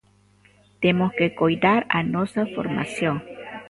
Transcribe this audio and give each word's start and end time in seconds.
Temos 0.83 1.11
que 1.17 1.27
coidar 1.41 1.81
a 1.97 1.99
nosa 2.15 2.43
formación. 2.55 3.15